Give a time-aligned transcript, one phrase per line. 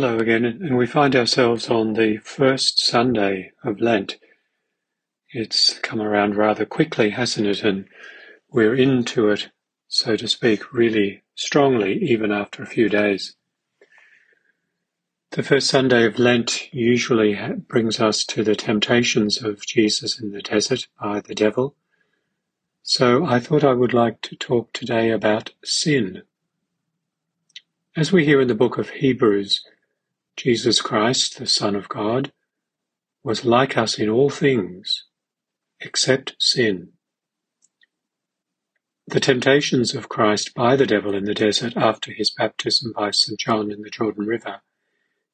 [0.00, 4.16] Hello again, and we find ourselves on the first Sunday of Lent.
[5.32, 7.64] It's come around rather quickly, hasn't it?
[7.64, 7.88] And
[8.48, 9.48] we're into it,
[9.88, 13.34] so to speak, really strongly, even after a few days.
[15.32, 17.36] The first Sunday of Lent usually
[17.66, 21.74] brings us to the temptations of Jesus in the desert by the devil.
[22.84, 26.22] So I thought I would like to talk today about sin.
[27.96, 29.64] As we hear in the book of Hebrews,
[30.38, 32.30] Jesus Christ, the Son of God,
[33.24, 35.04] was like us in all things,
[35.80, 36.92] except sin.
[39.08, 43.36] The temptations of Christ by the devil in the desert after his baptism by St.
[43.40, 44.60] John in the Jordan River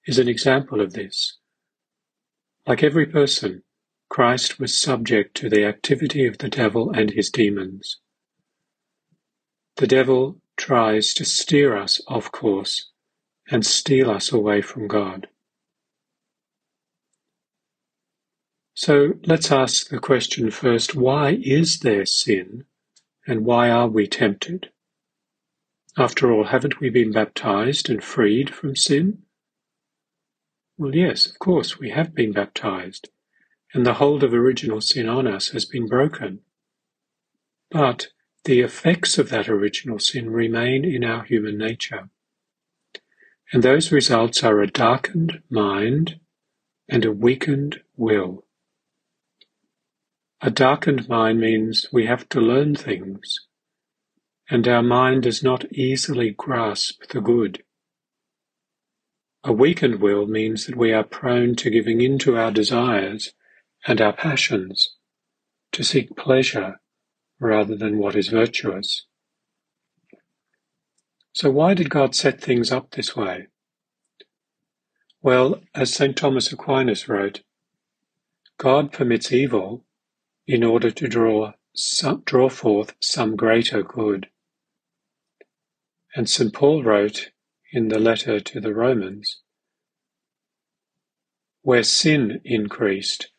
[0.07, 1.37] is an example of this.
[2.67, 3.63] Like every person,
[4.09, 7.99] Christ was subject to the activity of the devil and his demons.
[9.77, 12.91] The devil tries to steer us off course
[13.51, 15.29] and steal us away from God.
[18.75, 22.65] So let's ask the question first why is there sin
[23.27, 24.71] and why are we tempted?
[25.97, 29.23] After all, haven't we been baptized and freed from sin?
[30.77, 33.11] Well, yes, of course, we have been baptized,
[33.73, 36.41] and the hold of original sin on us has been broken.
[37.71, 38.09] But
[38.45, 42.11] the effects of that original sin remain in our human nature.
[43.53, 46.19] And those results are a darkened mind
[46.89, 48.45] and a weakened will.
[50.41, 53.47] A darkened mind means we have to learn things,
[54.51, 57.63] and our mind does not easily grasp the good.
[59.43, 63.33] A weakened will means that we are prone to giving in to our desires
[63.87, 64.97] and our passions,
[65.73, 66.81] to seek pleasure
[67.41, 69.07] rather than what is virtuous.
[71.35, 73.49] So why did God set things up this way?
[75.21, 76.17] Well, as St.
[76.17, 77.43] Thomas Aquinas wrote,
[78.57, 79.85] God permits evil
[80.47, 84.29] in order to draw, some, draw forth some greater good.
[86.15, 86.55] And St.
[86.55, 87.31] Paul wrote
[87.73, 89.41] in the letter to the Romans,
[91.63, 93.33] where sin increased,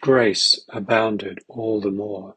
[0.00, 2.36] grace abounded all the more.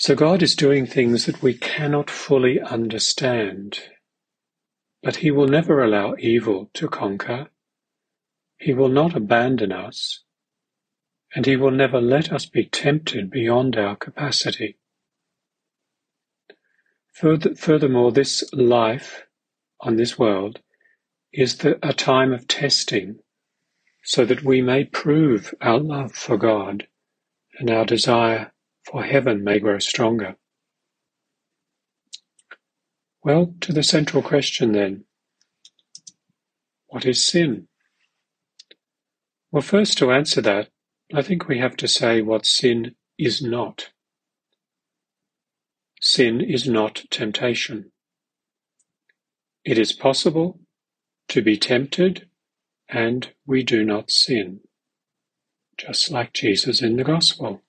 [0.00, 3.80] So God is doing things that we cannot fully understand,
[5.02, 7.48] but He will never allow evil to conquer.
[8.58, 10.22] He will not abandon us,
[11.34, 14.78] and He will never let us be tempted beyond our capacity.
[17.12, 19.24] Furthermore, this life
[19.80, 20.60] on this world
[21.32, 23.18] is the, a time of testing
[24.04, 26.86] so that we may prove our love for God
[27.58, 28.52] and our desire
[28.90, 30.36] for heaven may grow stronger.
[33.22, 35.04] Well, to the central question then.
[36.86, 37.68] What is sin?
[39.50, 40.70] Well, first to answer that,
[41.12, 43.90] I think we have to say what sin is not.
[46.00, 47.92] Sin is not temptation.
[49.64, 50.60] It is possible
[51.28, 52.28] to be tempted
[52.88, 54.60] and we do not sin,
[55.76, 57.62] just like Jesus in the Gospel.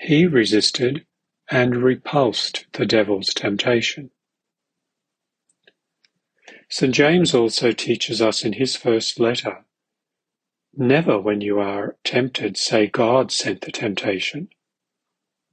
[0.00, 1.06] He resisted
[1.50, 4.10] and repulsed the devil's temptation.
[6.70, 6.94] St.
[6.94, 9.64] James also teaches us in his first letter
[10.80, 14.48] Never, when you are tempted, say, God sent the temptation.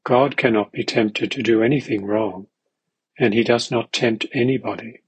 [0.03, 2.47] God cannot be tempted to do anything wrong,
[3.17, 5.01] and he does not tempt anybody.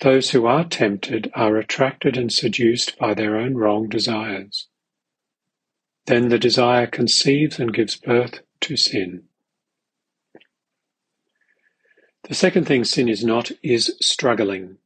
[0.00, 4.67] Those who are tempted are attracted and seduced by their own wrong desires.
[6.08, 9.24] Then the desire conceives and gives birth to sin.
[12.22, 14.78] The second thing sin is not is struggling.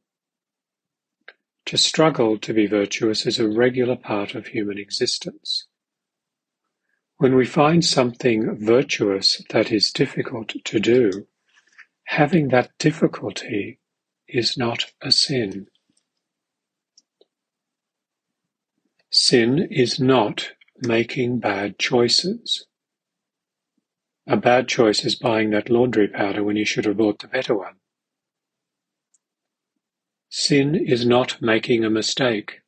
[1.67, 5.65] To struggle to be virtuous is a regular part of human existence.
[7.19, 11.25] When we find something virtuous that is difficult to do,
[12.03, 13.79] having that difficulty
[14.27, 15.67] is not a sin.
[19.09, 20.49] Sin is not
[20.85, 22.65] making bad choices.
[24.27, 27.55] A bad choice is buying that laundry powder when you should have bought the better
[27.55, 27.75] one.
[30.29, 32.61] Sin is not making a mistake.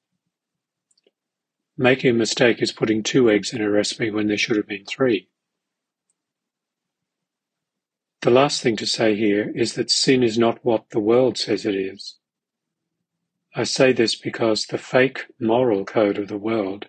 [1.78, 4.86] Making a mistake is putting two eggs in a recipe when there should have been
[4.86, 5.30] three.
[8.22, 11.66] The last thing to say here is that sin is not what the world says
[11.66, 12.16] it is.
[13.56, 16.88] I say this because the fake moral code of the world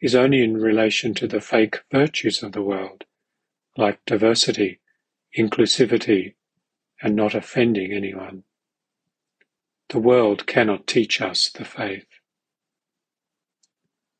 [0.00, 3.04] is only in relation to the fake virtues of the world,
[3.76, 4.80] like diversity,
[5.38, 6.34] inclusivity,
[7.02, 8.44] and not offending anyone.
[9.90, 12.06] The world cannot teach us the faith.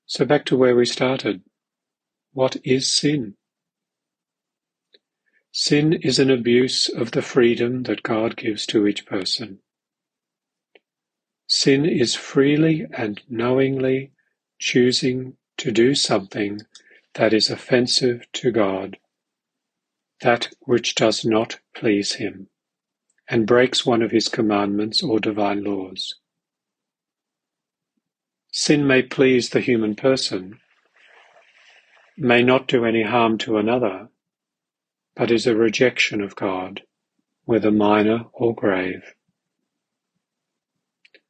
[0.07, 1.43] So back to where we started.
[2.33, 3.37] What is sin?
[5.53, 9.61] Sin is an abuse of the freedom that God gives to each person.
[11.49, 14.13] Sin is freely and knowingly
[14.59, 16.59] choosing to do something
[17.15, 18.97] that is offensive to God,
[20.23, 22.49] that which does not please Him,
[23.29, 26.15] and breaks one of His commandments or divine laws.
[28.51, 30.59] Sin may please the human person,
[32.17, 34.09] may not do any harm to another,
[35.15, 36.81] but is a rejection of God,
[37.45, 39.15] whether minor or grave.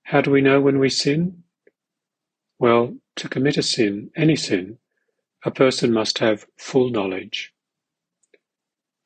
[0.05, 1.43] How do we know when we sin?
[2.60, 4.80] Well, to commit a sin, any sin,
[5.46, 7.54] a person must have full knowledge.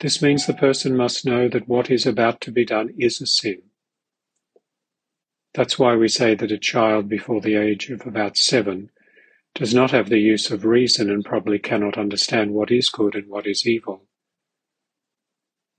[0.00, 3.26] This means the person must know that what is about to be done is a
[3.26, 3.62] sin.
[5.54, 8.90] That's why we say that a child before the age of about seven
[9.54, 13.28] does not have the use of reason and probably cannot understand what is good and
[13.28, 14.08] what is evil.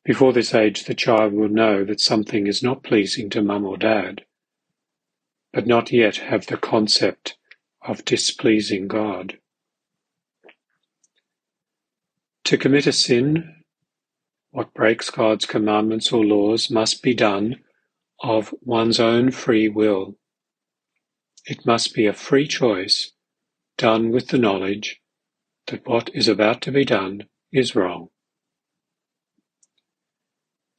[0.05, 3.75] Before this age, the child will know that something is not pleasing to mum or
[3.75, 4.23] dad,
[5.51, 7.34] but not yet have the concept
[7.87, 9.37] of displeasing God.
[12.45, 13.63] To commit a sin,
[14.51, 17.57] what breaks God's commandments or laws must be done
[18.21, 20.15] of one's own free will.
[21.45, 23.11] It must be a free choice,
[23.77, 25.01] done with the knowledge
[25.67, 28.09] that what is about to be done is wrong.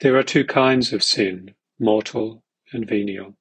[0.00, 2.42] There are two kinds of sin, mortal
[2.72, 3.36] and venial.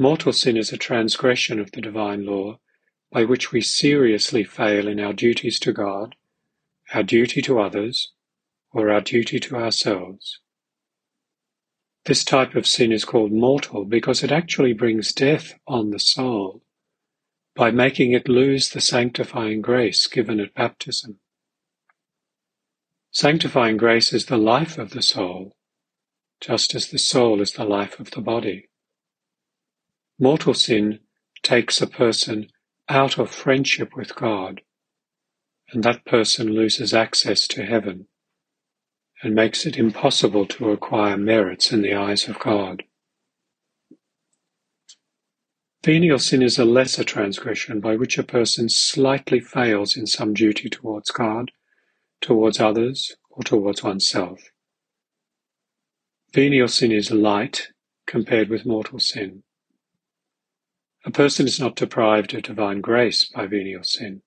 [0.00, 2.58] Mortal sin is a transgression of the divine law
[3.12, 6.14] by which we seriously fail in our duties to God,
[6.94, 8.10] our duty to others,
[8.72, 10.40] or our duty to ourselves.
[12.06, 16.62] This type of sin is called mortal because it actually brings death on the soul
[17.54, 21.20] by making it lose the sanctifying grace given at baptism.
[23.10, 25.58] Sanctifying grace is the life of the soul,
[26.40, 28.69] just as the soul is the life of the body.
[30.20, 31.00] Mortal sin
[31.42, 32.48] takes a person
[32.88, 34.60] out of friendship with God,
[35.72, 38.06] and that person loses access to heaven
[39.22, 42.84] and makes it impossible to acquire merits in the eyes of God.
[45.82, 50.68] Venial sin is a lesser transgression by which a person slightly fails in some duty
[50.68, 51.50] towards God
[52.20, 54.50] towards others, or towards oneself.
[56.32, 57.68] Venial sin is light
[58.06, 59.42] compared with mortal sin.
[61.04, 64.22] A person is not deprived of divine grace by venial sin.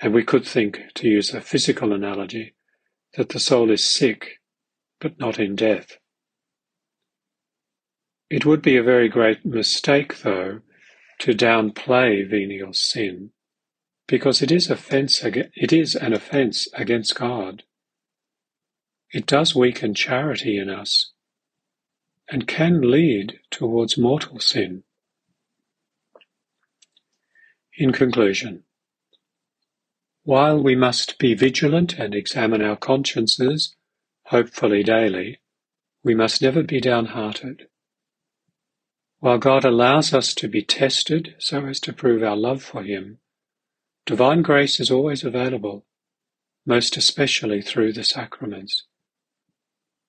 [0.00, 2.54] And we could think, to use a physical analogy,
[3.14, 4.40] that the soul is sick,
[5.00, 5.98] but not in death.
[8.30, 10.60] It would be a very great mistake, though,
[11.20, 13.32] to downplay venial sin
[14.06, 17.62] because it is offense it is an offense against God.
[19.10, 21.12] It does weaken charity in us
[22.28, 24.84] and can lead towards mortal sin.
[27.76, 28.64] In conclusion,
[30.24, 33.74] while we must be vigilant and examine our consciences,
[34.26, 35.40] hopefully daily,
[36.04, 37.68] we must never be downhearted.
[39.20, 43.18] While God allows us to be tested so as to prove our love for Him,
[44.04, 45.86] Divine grace is always available,
[46.66, 48.84] most especially through the sacraments,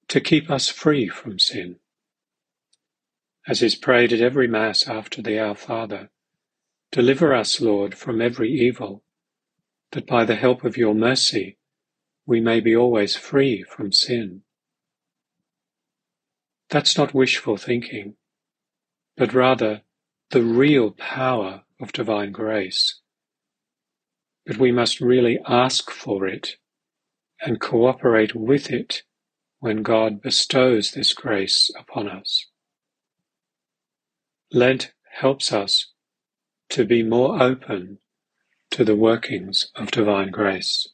[0.08, 1.77] to keep us free from sin.
[3.48, 6.10] As is prayed at every Mass after the Our Father,
[6.93, 9.03] deliver us, Lord, from every evil,
[9.91, 11.57] that by the help of your mercy
[12.25, 14.43] we may be always free from sin.
[16.69, 18.15] That's not wishful thinking,
[19.17, 19.81] but rather
[20.31, 23.01] the real power of divine grace
[24.45, 26.57] but we must really ask for it
[27.41, 29.03] and cooperate with it
[29.59, 32.47] when God bestows this grace upon us.
[34.51, 35.91] Lent helps us
[36.73, 37.99] to be more open
[38.71, 40.87] to the workings of divine grace.